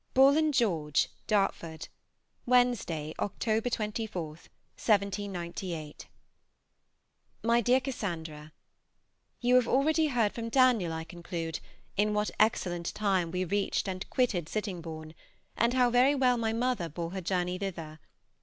"BULL 0.15 0.35
AND 0.35 0.51
GEORGE," 0.51 1.09
DARTFORD, 1.27 1.87
Wednesday 2.47 3.13
(October 3.19 3.69
24, 3.69 4.25
1798). 4.29 6.07
MY 7.43 7.61
DEAR 7.61 7.79
CASSANDRA, 7.79 8.51
You 9.41 9.53
have 9.53 9.67
already 9.67 10.07
heard 10.07 10.33
from 10.33 10.49
Daniel, 10.49 10.91
I 10.91 11.03
conclude, 11.03 11.59
in 11.97 12.15
what 12.15 12.31
excellent 12.39 12.95
time 12.95 13.29
we 13.29 13.45
reached 13.45 13.87
and 13.87 14.09
quitted 14.09 14.49
Sittingbourne, 14.49 15.13
and 15.55 15.75
how 15.75 15.91
very 15.91 16.15
well 16.15 16.37
my 16.37 16.51
mother 16.51 16.89
bore 16.89 17.11
her 17.11 17.21
journey 17.21 17.59
thither. 17.59 17.99